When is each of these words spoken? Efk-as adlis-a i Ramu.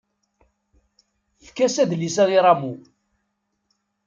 Efk-as 1.43 1.75
adlis-a 1.83 2.23
i 2.35 2.37
Ramu. 2.45 2.73